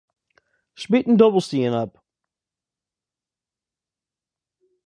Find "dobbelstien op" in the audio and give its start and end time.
1.21-1.93